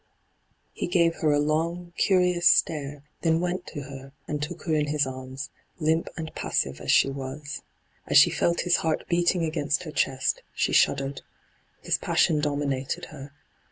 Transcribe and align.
He 0.73 0.87
gave 0.87 1.17
her 1.17 1.31
a 1.31 1.37
long, 1.37 1.93
curious 1.95 2.49
stare, 2.49 3.03
then 3.21 3.39
went 3.39 3.67
to 3.67 3.81
her 3.83 4.13
and 4.27 4.41
took 4.41 4.63
her 4.63 4.73
in 4.73 4.87
his 4.87 5.05
arms, 5.05 5.51
limp 5.79 6.07
and 6.17 6.33
passive 6.33 6.81
as 6.81 6.91
she 6.91 7.07
wa^ 7.07 7.61
As 8.07 8.17
she 8.17 8.31
felt 8.31 8.61
his' 8.61 8.77
heart 8.77 9.07
beating 9.07 9.43
against 9.45 9.83
her 9.83 9.91
chest, 9.91 10.41
she 10.55 10.73
shuddered. 10.73 11.21
His 11.83 11.99
passion 11.99 12.39
dominated 12.41 13.09
her. 13.11 13.31